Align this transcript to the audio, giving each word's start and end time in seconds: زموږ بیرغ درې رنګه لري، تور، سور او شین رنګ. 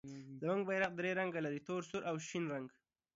زموږ 0.41 0.61
بیرغ 0.69 0.91
درې 0.99 1.11
رنګه 1.19 1.39
لري، 1.45 1.59
تور، 1.67 1.81
سور 1.89 2.01
او 2.09 2.15
شین 2.27 2.43
رنګ. 2.53 2.67